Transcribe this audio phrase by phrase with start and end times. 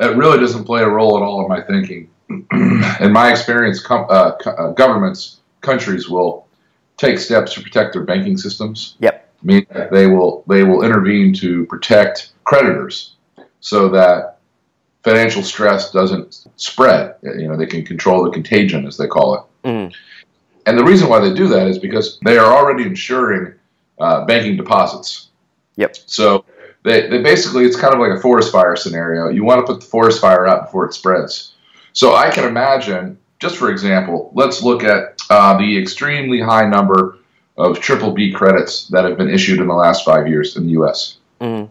[0.00, 2.08] it really doesn't play a role at all in my thinking.
[3.00, 6.46] in my experience, com- uh, co- uh, governments, countries will
[6.96, 8.96] take steps to protect their banking systems.
[9.00, 9.24] Yep.
[9.42, 13.14] Mean that they will they will intervene to protect creditors,
[13.60, 14.38] so that
[15.04, 17.14] financial stress doesn't spread.
[17.22, 19.68] You know, they can control the contagion, as they call it.
[19.68, 19.94] Mhm.
[20.66, 23.54] And the reason why they do that is because they are already insuring
[24.00, 25.28] uh, banking deposits.
[25.76, 25.96] Yep.
[26.06, 26.44] So
[26.88, 29.28] they, they basically, it's kind of like a forest fire scenario.
[29.28, 31.54] You want to put the forest fire out before it spreads.
[31.92, 37.18] So I can imagine, just for example, let's look at uh, the extremely high number
[37.56, 40.72] of triple B credits that have been issued in the last five years in the
[40.72, 41.18] U.S.
[41.40, 41.68] Mhm.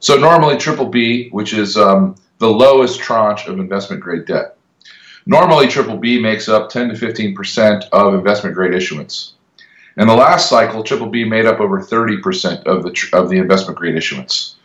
[0.00, 4.56] So normally triple B, which is um, the lowest tranche of investment grade debt.
[5.26, 9.34] Normally triple B makes up 10 to 15 percent of investment grade issuance.
[9.98, 13.38] In the last cycle, triple B made up over 30 percent of the of the
[13.38, 14.56] investment grade issuance.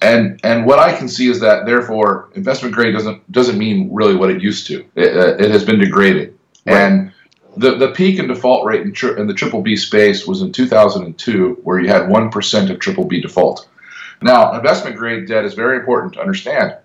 [0.00, 4.14] And and what I can see is that therefore investment grade doesn't doesn't mean really
[4.14, 4.84] what it used to.
[4.94, 6.38] It, uh, it has been degraded.
[6.66, 6.76] Right.
[6.76, 7.12] And
[7.56, 10.52] the, the peak in default rate in, tri- in the triple B space was in
[10.52, 13.68] 2002, where you had 1% of triple B default.
[14.22, 16.76] Now, investment grade debt is very important to understand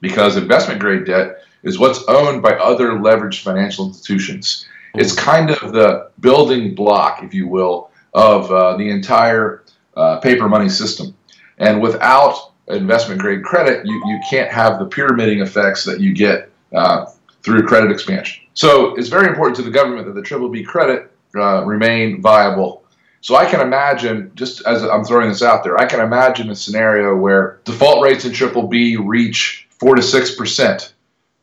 [0.00, 4.66] because investment grade debt is what's owned by other leveraged financial institutions.
[4.94, 9.64] It's kind of the building block, if you will, of uh, the entire
[9.96, 11.14] uh, paper money system.
[11.58, 16.50] And without investment grade credit, you, you can't have the pyramiding effects that you get
[16.74, 17.06] uh,
[17.42, 18.44] through credit expansion.
[18.54, 22.84] So it's very important to the government that the triple B credit uh, remain viable.
[23.20, 26.56] So I can imagine, just as I'm throwing this out there, I can imagine a
[26.56, 30.91] scenario where default rates in triple B reach four to six percent.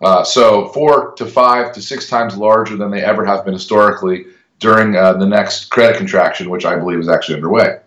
[0.02, 4.26] Uh, so four to five to six times larger than they ever have been historically
[4.60, 7.80] during uh, the next credit contraction, which I believe is actually underway.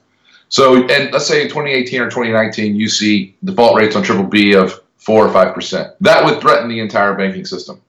[0.48, 4.54] So, and let's say in 2018 or 2019, you see default rates on triple B
[4.54, 5.94] of four or five percent.
[6.00, 7.80] That would threaten the entire banking system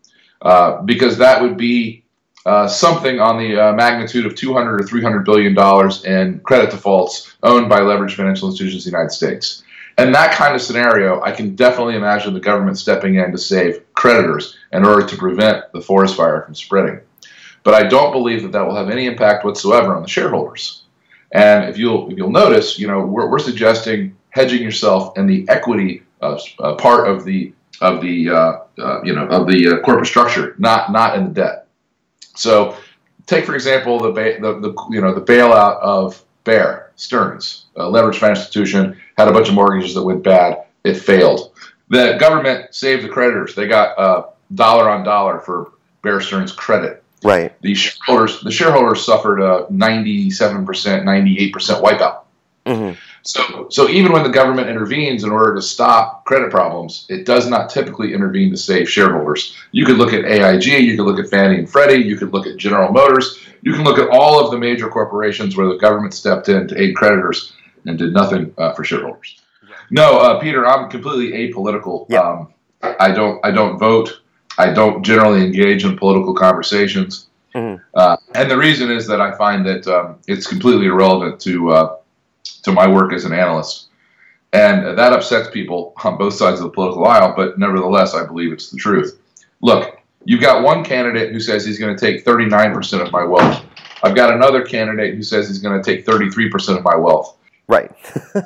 [0.42, 2.04] uh, because that would be
[2.46, 7.36] uh, something on the uh, magnitude of 200 or 300 billion dollars in credit defaults
[7.44, 9.63] owned by leveraged financial institutions in the United States.
[9.98, 13.94] And that kind of scenario, I can definitely imagine the government stepping in to save
[13.94, 17.00] creditors in order to prevent the forest fire from spreading.
[17.64, 20.84] But I don't believe that that will have any impact whatsoever on the shareholders.
[21.32, 25.48] And if you'll if you'll notice, you know, we're, we're suggesting hedging yourself in the
[25.50, 29.80] equity uh, uh, part of the of the uh, uh, you know of the uh,
[29.80, 31.68] corporate structure, not not in the debt.
[32.36, 32.78] So,
[33.26, 38.18] take for example the the, the you know the bailout of Bear Stearns, a leveraged
[38.18, 40.66] financial institution, had a bunch of mortgages that went bad.
[40.84, 41.54] It failed.
[41.90, 43.56] The government saved the creditors.
[43.56, 44.26] They got uh,
[44.56, 47.04] dollar on dollar for Bear Stearns credit.
[47.24, 47.60] Right.
[47.62, 52.24] The shareholders the shareholders suffered a 97 percent, 98 percent wipeout.
[52.66, 52.92] hmm
[53.22, 57.48] So, so even when the government intervenes in order to stop credit problems, it does
[57.48, 59.56] not typically intervene to save shareholders.
[59.72, 62.46] You could look at AIG, you could look at Fannie and Freddie, you could look
[62.46, 66.14] at General Motors, you can look at all of the major corporations where the government
[66.14, 67.54] stepped in to aid creditors
[67.86, 69.42] and did nothing uh, for shareholders.
[69.90, 72.06] No, uh, Peter, I'm completely apolitical.
[72.10, 72.20] Yeah.
[72.20, 74.22] Um, I don't, I don't vote.
[74.58, 77.28] I don't generally engage in political conversations.
[77.56, 77.82] Mhm.
[77.94, 81.96] Uh, and the reason is that I find that um, it's completely irrelevant to uh,
[82.64, 83.88] to my work as an analyst.
[84.54, 88.54] And that upsets people on both sides of the political aisle, but nevertheless, I believe
[88.54, 89.20] it's the truth.
[89.62, 93.66] Look, you've got one candidate who says he's going to take 39% of my wealth.
[94.04, 97.38] I've got another candidate who says he's going to take 33% of my wealth.
[97.68, 97.92] Right.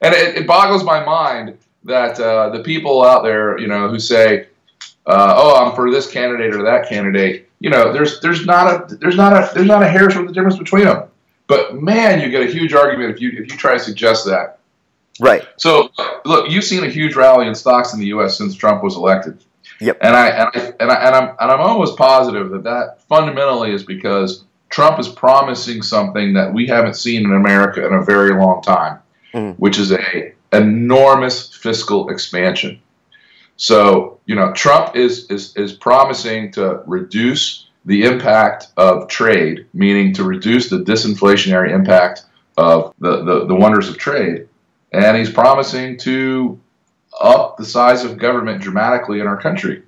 [0.00, 3.98] And it, it boggles my mind that uh, the people out there, you know, who
[3.98, 4.46] say,
[5.06, 8.96] uh, "Oh, I'm for this candidate or that candidate," you know, there's there's not a
[8.96, 11.08] there's not a there's not a hair's worth of difference between them.
[11.46, 14.58] But man, you get a huge argument if you if you try to suggest that.
[15.20, 15.44] Right.
[15.56, 15.90] So
[16.24, 18.38] look, you've seen a huge rally in stocks in the U.S.
[18.38, 19.42] since Trump was elected.
[19.80, 19.98] Yep.
[20.00, 23.72] And I and I and, I, and I'm and I'm almost positive that that fundamentally
[23.72, 28.34] is because Trump is promising something that we haven't seen in America in a very
[28.38, 28.98] long time,
[29.34, 29.54] Mhm.
[29.58, 32.78] which is a enormous fiscal expansion.
[33.56, 40.12] So you know, Trump is is is promising to reduce the impact of trade, meaning
[40.14, 42.24] to reduce the disinflationary impact
[42.58, 44.46] of the, the, the wonders of trade.
[44.92, 46.58] And he's promising to
[47.20, 49.82] up the size of government dramatically in our country.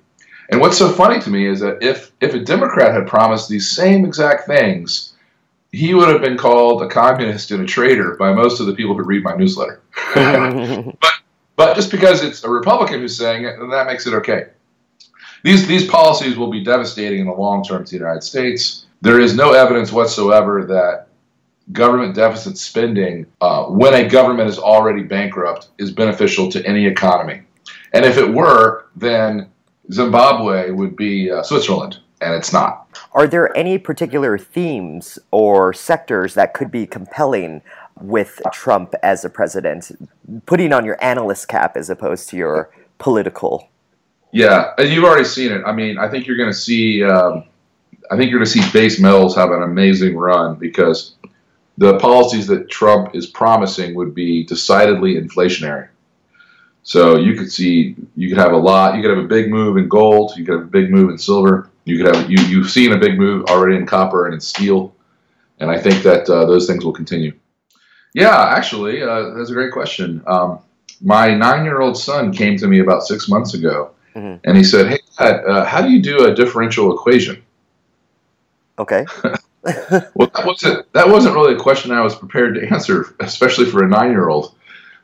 [0.51, 3.71] And what's so funny to me is that if, if a Democrat had promised these
[3.71, 5.13] same exact things,
[5.71, 8.95] he would have been called a communist and a traitor by most of the people
[8.95, 9.81] who read my newsletter.
[11.55, 14.47] but just because it's a Republican who's saying it, then that makes it okay.
[15.43, 18.85] These, these policies will be devastating in the long term to the United States.
[18.99, 21.07] There is no evidence whatsoever that
[21.71, 27.41] government deficit spending, uh, when a government is already bankrupt, is beneficial to any economy.
[27.93, 29.49] And if it were, then
[29.91, 32.87] Zimbabwe would be uh, Switzerland, and it's not.
[33.13, 37.61] Are there any particular themes or sectors that could be compelling
[37.99, 39.91] with Trump as a president,
[40.45, 43.69] putting on your analyst cap as opposed to your political?
[44.31, 45.61] Yeah, and you've already seen it.
[45.65, 47.03] I mean, I think you're going to see.
[47.03, 47.43] Um,
[48.09, 51.15] I think you're going to see base metals have an amazing run because
[51.77, 55.87] the policies that Trump is promising would be decidedly inflationary.
[56.83, 58.95] So you could see, you could have a lot.
[58.95, 60.33] You could have a big move in gold.
[60.35, 61.69] You could have a big move in silver.
[61.85, 64.95] You could have you you've seen a big move already in copper and in steel,
[65.59, 67.33] and I think that uh, those things will continue.
[68.13, 70.21] Yeah, actually, uh, that's a great question.
[70.27, 70.59] Um,
[71.01, 74.37] my nine-year-old son came to me about six months ago, mm-hmm.
[74.43, 77.41] and he said, "Hey, Dad, uh, how do you do a differential equation?"
[78.77, 79.05] Okay.
[80.15, 83.83] well, that wasn't that wasn't really a question I was prepared to answer, especially for
[83.83, 84.55] a nine-year-old.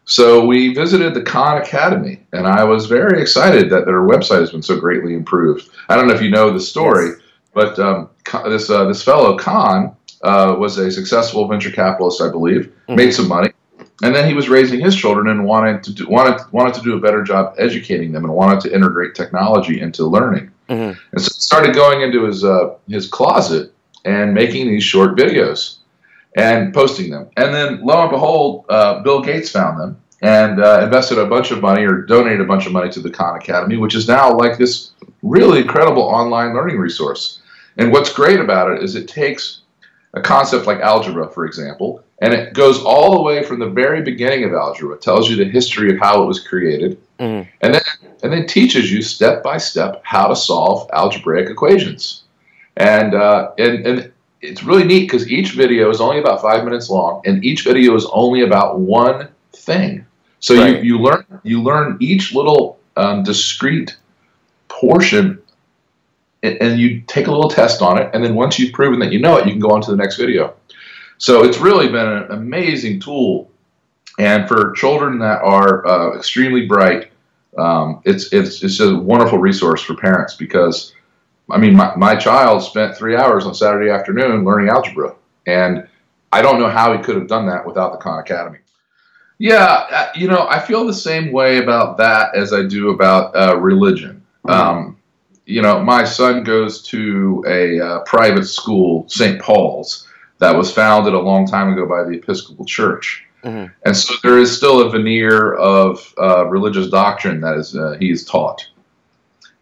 [0.07, 4.51] So we visited the Khan Academy, and I was very excited that their website has
[4.51, 5.69] been so greatly improved.
[5.89, 7.17] I don't know if you know the story, yes.
[7.53, 8.09] but um,
[8.45, 9.93] this uh, this fellow Khan
[10.23, 12.95] uh, was a successful venture capitalist, I believe, mm-hmm.
[12.95, 13.51] made some money,
[14.01, 16.95] and then he was raising his children and wanted to do, wanted wanted to do
[16.95, 20.49] a better job educating them and wanted to integrate technology into learning.
[20.69, 20.97] Mm-hmm.
[21.11, 23.73] And so started going into his uh, his closet
[24.05, 25.76] and making these short videos
[26.37, 27.29] and posting them.
[27.35, 31.51] And then lo and behold, uh, Bill Gates found them and uh, invested a bunch
[31.51, 34.31] of money or donated a bunch of money to the Khan Academy, which is now
[34.33, 34.91] like this
[35.23, 37.41] really incredible online learning resource.
[37.77, 39.61] And what's great about it is it takes
[40.13, 44.01] a concept like algebra, for example, and it goes all the way from the very
[44.01, 47.47] beginning of algebra, it tells you the history of how it was created, mm-hmm.
[47.61, 47.81] and then
[48.23, 52.23] and then teaches you step by step how to solve algebraic equations.
[52.77, 54.11] And uh, and and
[54.47, 57.95] it's really neat because each video is only about five minutes long, and each video
[57.95, 60.05] is only about one thing.
[60.39, 60.83] So right.
[60.83, 63.97] you, you learn you learn each little um, discrete
[64.67, 65.41] portion,
[66.43, 69.11] and, and you take a little test on it, and then once you've proven that
[69.11, 70.55] you know it, you can go on to the next video.
[71.17, 73.49] So it's really been an amazing tool,
[74.19, 77.11] and for children that are uh, extremely bright,
[77.57, 80.93] um, it's it's it's a wonderful resource for parents because
[81.49, 85.15] I mean, my, my child spent three hours on Saturday afternoon learning algebra,
[85.45, 85.87] and
[86.31, 88.59] I don't know how he could have done that without the Khan Academy.
[89.39, 93.57] Yeah, you know, I feel the same way about that as I do about uh,
[93.57, 94.25] religion.
[94.45, 94.49] Mm-hmm.
[94.49, 94.97] Um,
[95.45, 99.41] you know, my son goes to a uh, private school, St.
[99.41, 100.07] Paul's,
[100.39, 103.23] that was founded a long time ago by the Episcopal Church.
[103.43, 103.71] Mm-hmm.
[103.85, 108.11] And so there is still a veneer of uh, religious doctrine that is uh, he
[108.11, 108.67] is taught.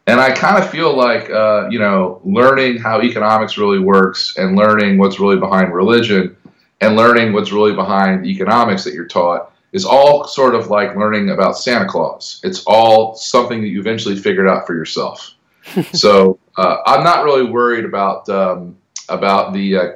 [0.08, 4.56] And I kind of feel like, uh, you know, learning how economics really works and
[4.56, 6.38] learning what's really behind religion
[6.82, 11.32] and learning what's really behind economics that you're taught is all sort of like learning
[11.32, 12.40] about Santa Claus.
[12.44, 15.34] It's all something that you eventually figured out for yourself.
[15.92, 18.78] so uh, I'm not really worried about um,
[19.10, 19.88] about the uh,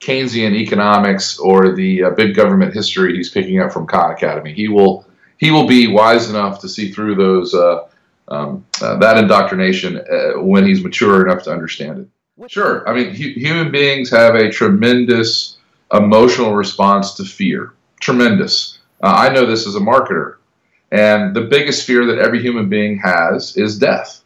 [0.00, 4.52] Keynesian economics or the uh, big government history he's picking up from Khan Academy.
[4.54, 5.06] He will
[5.38, 7.88] he will be wise enough to see through those uh,
[8.28, 12.48] um, uh, that indoctrination uh, when he's mature enough to understand it.
[12.48, 12.88] Sure.
[12.88, 15.58] I mean, hu- human beings have a tremendous
[15.92, 17.72] emotional response to fear.
[18.00, 18.78] Tremendous.
[19.02, 20.36] Uh, I know this as a marketer.
[20.92, 24.22] And the biggest fear that every human being has is death.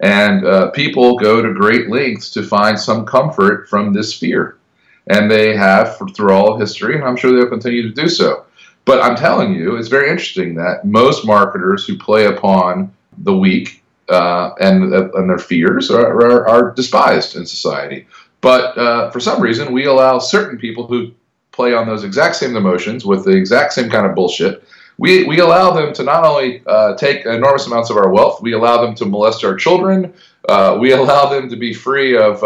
[0.00, 4.58] And uh, people go to great lengths to find some comfort from this fear.
[5.06, 8.08] And they have for, through all of history, and I'm sure they'll continue to do
[8.08, 8.44] so.
[8.84, 13.82] But I'm telling you, it's very interesting that most marketers who play upon the weak
[14.08, 18.06] uh, and and their fears are, are, are, despised in society.
[18.40, 21.12] But uh, for some reason, we allow certain people who
[21.52, 24.64] play on those exact same emotions with the exact same kind of bullshit.
[24.98, 28.52] We, we allow them to not only uh, take enormous amounts of our wealth, we
[28.52, 30.12] allow them to molest our children.
[30.48, 32.42] Uh, we allow them to be free of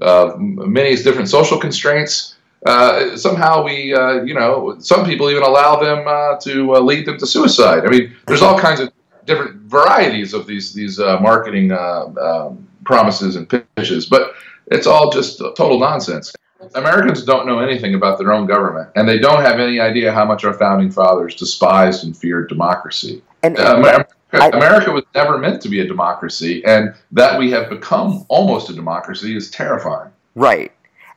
[0.00, 2.36] uh, many different social constraints.
[2.64, 7.18] Uh, somehow we, uh, you know, some people even allow them uh, to lead them
[7.18, 7.84] to suicide.
[7.84, 8.92] I mean, there's all kinds of
[9.24, 14.32] different varieties of these these uh, marketing uh, um, promises and pitches, but
[14.66, 16.32] it's all just total nonsense.
[16.74, 20.24] Americans don't know anything about their own government, and they don't have any idea how
[20.24, 23.22] much our founding fathers despised and feared democracy.
[23.42, 27.50] And, uh, America, I, America was never meant to be a democracy, and that we
[27.50, 30.10] have become almost a democracy is terrifying.
[30.34, 30.72] Right,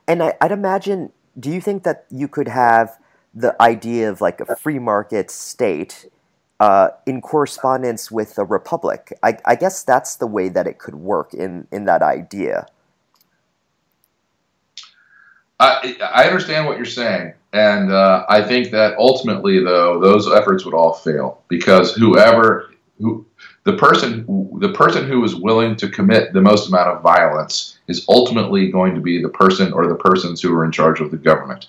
[0.08, 1.12] and I, I'd imagine.
[1.38, 2.98] Do you think that you could have
[3.34, 6.06] the idea of like a free market state
[6.60, 9.12] uh, in correspondence with the republic.
[9.22, 12.66] I, I, guess that's the way that it could work in, in that idea.
[15.60, 17.34] I, I understand what you're saying.
[17.52, 23.26] And uh, I think that ultimately, though, those efforts would all fail because whoever, who,
[23.64, 24.24] the person
[24.60, 28.94] the person who is willing to commit the most amount of violence is ultimately going
[28.94, 31.68] to be the person or the persons who are in charge of the government.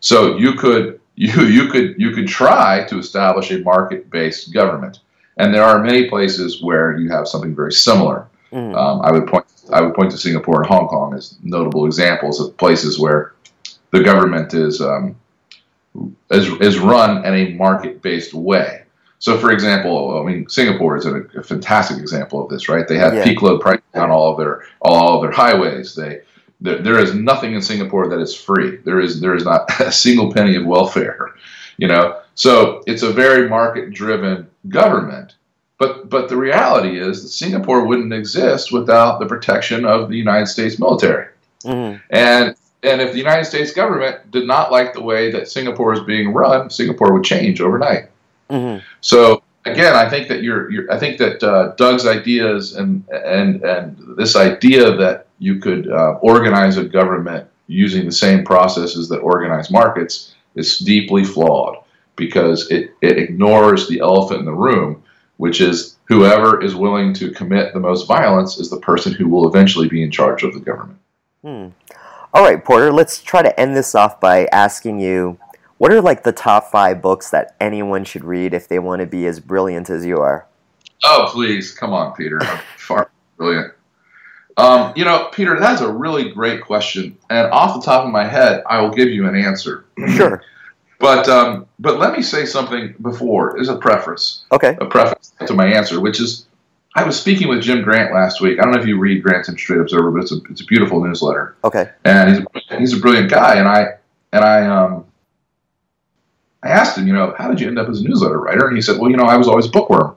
[0.00, 5.00] So you could you you could you could try to establish a market-based government,
[5.36, 8.28] and there are many places where you have something very similar.
[8.52, 8.76] Mm.
[8.76, 12.40] Um, I would point I would point to Singapore and Hong Kong as notable examples
[12.40, 13.34] of places where
[13.90, 15.16] the government is um,
[16.30, 18.82] is, is run in a market-based way.
[19.18, 22.88] So, for example, I mean, Singapore is a, a fantastic example of this, right?
[22.88, 23.22] They have yeah.
[23.22, 25.94] peak load pricing on all of their all of their highways.
[25.94, 26.22] They
[26.62, 28.76] there, there is nothing in Singapore that is free.
[28.78, 31.34] There is there is not a single penny of welfare,
[31.76, 32.20] you know.
[32.34, 35.34] So it's a very market-driven government.
[35.78, 40.46] But but the reality is that Singapore wouldn't exist without the protection of the United
[40.46, 41.26] States military.
[41.64, 41.98] Mm-hmm.
[42.10, 42.54] And
[42.84, 46.32] and if the United States government did not like the way that Singapore is being
[46.32, 48.10] run, Singapore would change overnight.
[48.50, 48.84] Mm-hmm.
[49.00, 53.62] So again, I think that you're, you're I think that uh, Doug's ideas and and
[53.62, 59.18] and this idea that you could uh, organize a government using the same processes that
[59.18, 61.78] organize markets is deeply flawed
[62.14, 65.02] because it, it ignores the elephant in the room,
[65.38, 69.48] which is whoever is willing to commit the most violence is the person who will
[69.48, 71.00] eventually be in charge of the government.
[71.42, 71.68] Hmm.
[72.32, 75.38] All right, Porter, let's try to end this off by asking you
[75.78, 79.06] what are like the top five books that anyone should read if they want to
[79.06, 80.46] be as brilliant as you are?
[81.02, 82.40] Oh, please, come on, Peter.
[82.40, 83.72] I'm far brilliant.
[84.56, 88.26] Um, you know, Peter, that's a really great question, and off the top of my
[88.26, 89.84] head, I will give you an answer.
[90.14, 90.42] Sure.
[90.98, 93.58] but um, but let me say something before.
[93.58, 94.44] Is a preface.
[94.52, 94.76] Okay.
[94.80, 96.46] A preface to my answer, which is,
[96.94, 98.58] I was speaking with Jim Grant last week.
[98.58, 101.02] I don't know if you read Grant's Trade Observer, but it's a it's a beautiful
[101.02, 101.56] newsletter.
[101.64, 101.90] Okay.
[102.04, 103.94] And he's a, he's a brilliant guy, and I
[104.32, 105.06] and I um
[106.62, 108.66] I asked him, you know, how did you end up as a newsletter writer?
[108.68, 110.16] And he said, well, you know, I was always a bookworm.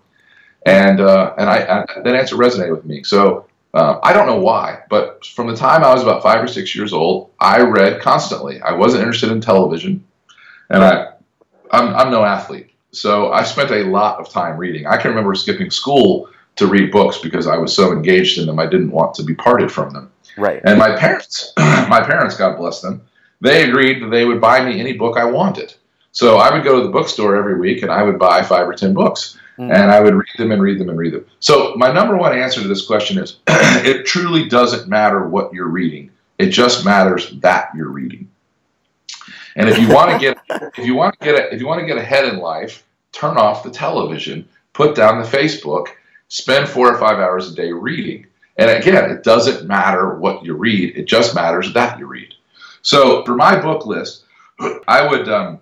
[0.66, 3.04] And, uh, and I, I, that answer resonated with me.
[3.04, 6.48] So uh, I don't know why, but from the time I was about five or
[6.48, 8.62] six years old, I read constantly.
[8.62, 10.02] I wasn't interested in television,
[10.70, 11.12] and I,
[11.72, 12.72] I'm, I'm no athlete.
[12.92, 14.88] So I spent a lot of time reading.
[14.88, 18.60] I can remember skipping school to read books because I was so engaged in them.
[18.60, 20.10] I didn't want to be parted from them.
[20.38, 20.62] Right.
[20.64, 23.02] And my parents, my parents, God bless them,
[23.42, 25.74] they agreed that they would buy me any book I wanted.
[26.14, 28.74] So I would go to the bookstore every week and I would buy five or
[28.74, 29.74] 10 books mm.
[29.74, 31.26] and I would read them and read them and read them.
[31.40, 35.68] So my number one answer to this question is it truly doesn't matter what you're
[35.68, 36.12] reading.
[36.38, 38.30] It just matters that you're reading.
[39.56, 40.38] And if you want to get
[40.78, 43.38] if you want to get a, if you want to get ahead in life, turn
[43.38, 45.88] off the television, put down the Facebook,
[46.28, 48.28] spend 4 or 5 hours a day reading.
[48.58, 52.34] And again, it doesn't matter what you read, it just matters that you read.
[52.82, 54.26] So for my book list,
[54.88, 55.60] I would um,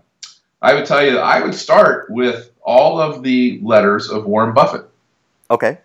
[0.64, 4.86] I would tell you I would start with all of the letters of Warren Buffett.
[5.52, 5.78] Okay.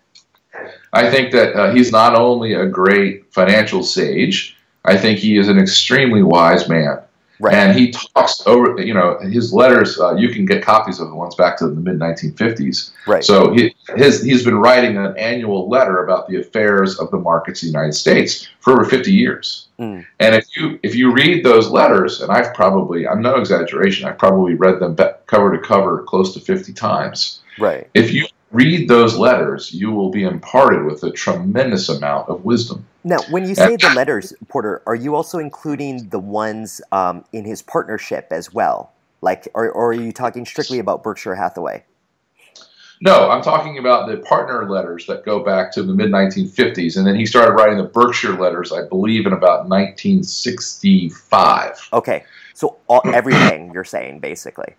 [0.93, 5.49] I think that uh, he's not only a great financial sage, I think he is
[5.49, 6.99] an extremely wise man.
[7.39, 7.53] Right.
[7.53, 9.97] And he talks over, you know, his letters.
[9.97, 12.91] Uh, you can get copies of the ones back to the mid 1950s.
[13.07, 13.23] Right.
[13.23, 17.63] So he, his, he's been writing an annual letter about the affairs of the markets
[17.63, 19.67] in the United States for over 50 years.
[19.79, 20.05] Mm.
[20.19, 24.17] And if you if you read those letters, and I've probably, I'm no exaggeration, I've
[24.17, 27.39] probably read them cover to cover close to 50 times.
[27.57, 27.89] Right.
[27.93, 32.85] If you read those letters, you will be imparted with a tremendous amount of wisdom.
[33.03, 37.45] Now, when you say the letters, Porter, are you also including the ones um, in
[37.45, 38.91] his partnership as well?
[39.21, 41.83] Like, or, or are you talking strictly about Berkshire Hathaway?
[43.01, 47.07] No, I'm talking about the partner letters that go back to the mid 1950s, and
[47.07, 51.89] then he started writing the Berkshire letters, I believe, in about 1965.
[51.93, 54.73] Okay, so all, everything you're saying, basically.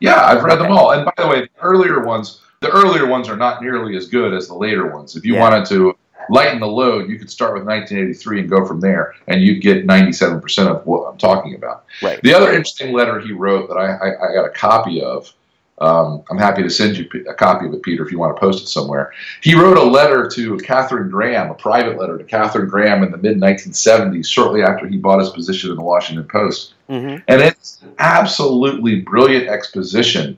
[0.00, 0.68] Yeah, I've read okay.
[0.68, 3.96] them all, and by the way, the earlier ones the earlier ones are not nearly
[3.96, 5.16] as good as the later ones.
[5.16, 5.40] If you yeah.
[5.40, 5.96] wanted to
[6.30, 9.86] lighten the load, you could start with 1983 and go from there, and you'd get
[9.86, 11.84] 97% of what I'm talking about.
[12.02, 12.20] Right.
[12.22, 15.32] The other interesting letter he wrote that I, I, I got a copy of,
[15.80, 18.40] um, I'm happy to send you a copy of it, Peter, if you want to
[18.40, 19.12] post it somewhere.
[19.40, 23.18] He wrote a letter to Katharine Graham, a private letter to Katharine Graham in the
[23.18, 26.74] mid 1970s, shortly after he bought his position in the Washington Post.
[26.90, 27.22] Mm-hmm.
[27.28, 30.36] And it's absolutely brilliant exposition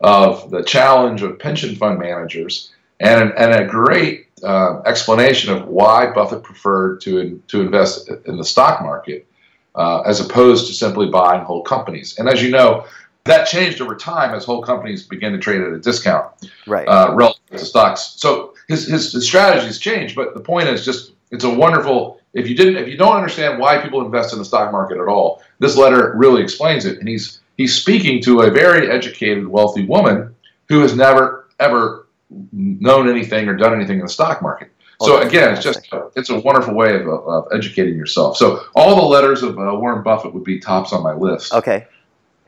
[0.00, 6.10] of the challenge of pension fund managers and, and a great uh, explanation of why
[6.12, 9.26] Buffett preferred to, to invest in the stock market
[9.74, 12.18] uh, as opposed to simply buying whole companies.
[12.18, 12.86] And as you know,
[13.24, 16.32] that changed over time as whole companies began to trade at a discount
[16.66, 16.88] right.
[16.88, 18.14] uh, relative to stocks.
[18.16, 22.20] So his, his, his strategies changed, but the point is just it's a wonderful.
[22.32, 25.08] If you didn't, if you don't understand why people invest in the stock market at
[25.08, 26.98] all, this letter really explains it.
[26.98, 30.34] And he's he's speaking to a very educated, wealthy woman
[30.70, 32.06] who has never, ever
[32.52, 34.70] known anything or done anything in the stock market.
[34.98, 35.86] Oh, so again, it's just
[36.16, 38.38] it's a wonderful way of, of educating yourself.
[38.38, 41.52] So all the letters of uh, Warren Buffett would be tops on my list.
[41.52, 41.86] Okay,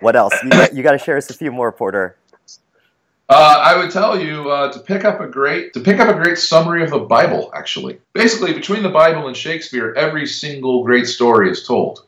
[0.01, 0.33] what else?
[0.43, 2.17] You got, you got to share us a few more, Porter.
[3.29, 6.23] Uh, I would tell you uh, to pick up a great to pick up a
[6.23, 7.51] great summary of the Bible.
[7.55, 12.07] Actually, basically, between the Bible and Shakespeare, every single great story is told.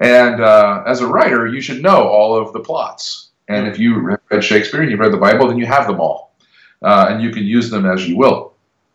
[0.00, 3.30] And uh, as a writer, you should know all of the plots.
[3.48, 6.34] And if you read Shakespeare and you've read the Bible, then you have them all,
[6.82, 8.54] uh, and you can use them as you will.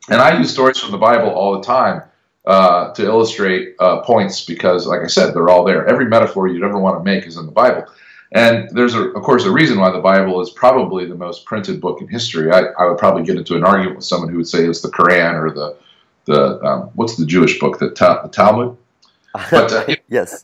[0.10, 2.02] And I use stories from the Bible all the time
[2.46, 5.88] uh, to illustrate uh, points because, like I said, they're all there.
[5.88, 7.86] Every metaphor you'd ever want to make is in the Bible.
[8.32, 11.82] And there's, a, of course, a reason why the Bible is probably the most printed
[11.82, 12.52] book in history.
[12.52, 14.90] I, I would probably get into an argument with someone who would say it's the
[14.90, 15.76] Quran or the,
[16.26, 18.78] the um, what's the Jewish book, the, ta- the Talmud?
[19.52, 20.44] But uh, yes,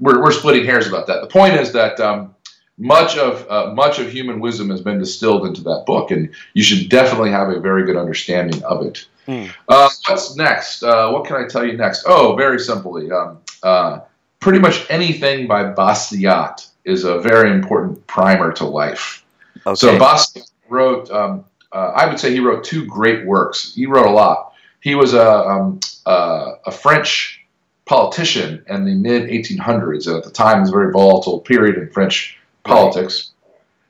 [0.00, 1.20] we're, we're splitting hairs about that.
[1.20, 2.34] The point is that um,
[2.78, 6.62] much of uh, much of human wisdom has been distilled into that book, and you
[6.62, 9.06] should definitely have a very good understanding of it.
[9.26, 9.46] Hmm.
[9.68, 10.82] Uh, what's next?
[10.82, 12.04] Uh, what can I tell you next?
[12.06, 14.00] Oh, very simply, um, uh,
[14.40, 19.24] pretty much anything by Bastiat is a very important primer to life.
[19.66, 19.74] Okay.
[19.74, 23.74] So Bastiat wrote, um, uh, I would say he wrote two great works.
[23.74, 24.52] He wrote a lot.
[24.80, 27.43] He was a, um, uh, a French
[27.86, 31.76] politician in the mid 1800s, and at the time it was a very volatile period
[31.76, 33.30] in French politics.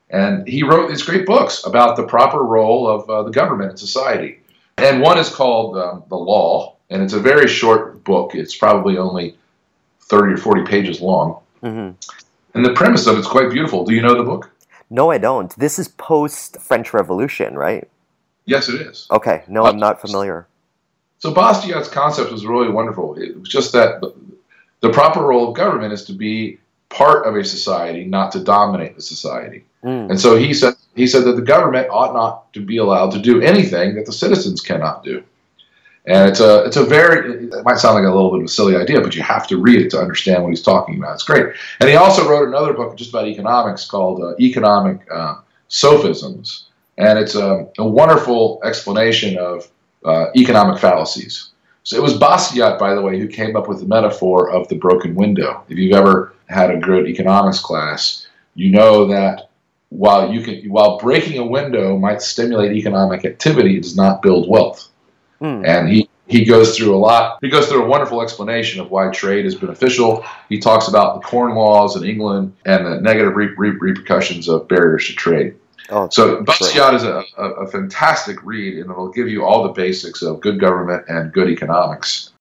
[0.09, 3.77] And he wrote these great books about the proper role of uh, the government in
[3.77, 4.39] society.
[4.77, 8.35] And one is called um, The Law, and it's a very short book.
[8.35, 9.37] It's probably only
[10.01, 11.39] 30 or 40 pages long.
[11.63, 11.95] Mm-hmm.
[12.53, 13.85] And the premise of it's quite beautiful.
[13.85, 14.51] Do you know the book?
[14.89, 15.55] No, I don't.
[15.57, 17.89] This is post French Revolution, right?
[18.45, 19.07] Yes, it is.
[19.09, 19.43] Okay.
[19.47, 20.47] No, I'm not familiar.
[21.25, 23.17] So Bastiat's concept was really wonderful.
[23.17, 23.99] It was just that
[24.81, 28.95] the proper role of government is to be part of a society, not to dominate
[28.95, 29.65] the society.
[29.83, 30.11] Mm.
[30.11, 33.19] And so he said he said that the government ought not to be allowed to
[33.19, 35.23] do anything that the citizens cannot do.
[36.05, 38.47] And it's a it's a very it might sound like a little bit of a
[38.47, 41.15] silly idea, but you have to read it to understand what he's talking about.
[41.15, 41.55] It's great.
[41.79, 45.37] And he also wrote another book just about economics called uh, Economic uh,
[45.69, 46.67] Sophisms,
[46.99, 49.71] and it's a, a wonderful explanation of
[50.05, 51.51] uh, economic fallacies.
[51.83, 54.75] So it was Bastiat, by the way, who came up with the metaphor of the
[54.75, 55.63] broken window.
[55.69, 59.49] If you've ever had a good economics class, you know that
[59.89, 64.49] while you can while breaking a window might stimulate economic activity, it does not build
[64.49, 64.89] wealth.
[65.41, 65.67] Mm.
[65.67, 67.37] And he he goes through a lot.
[67.41, 70.25] He goes through a wonderful explanation of why trade is beneficial.
[70.49, 74.67] He talks about the corn laws in England and the negative re- re- repercussions of
[74.67, 75.55] barriers to trade.
[75.89, 79.69] Oh, so Bastiat is a, a, a, fantastic read, and it'll give you all the
[79.69, 82.31] basics of good government and good economics.